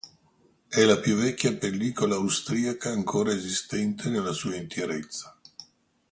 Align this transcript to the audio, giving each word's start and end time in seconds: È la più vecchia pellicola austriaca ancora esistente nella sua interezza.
È 0.67 0.81
la 0.83 0.97
più 0.97 1.15
vecchia 1.15 1.55
pellicola 1.55 2.15
austriaca 2.15 2.89
ancora 2.89 3.31
esistente 3.31 4.09
nella 4.09 4.31
sua 4.33 4.55
interezza. 4.55 5.39